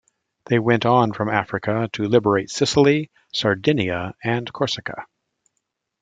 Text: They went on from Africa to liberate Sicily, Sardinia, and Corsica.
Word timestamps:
They 0.45 0.57
went 0.57 0.83
on 0.87 1.11
from 1.13 1.29
Africa 1.29 1.87
to 1.93 2.07
liberate 2.07 2.49
Sicily, 2.49 3.11
Sardinia, 3.35 4.15
and 4.23 4.51
Corsica. 4.51 5.05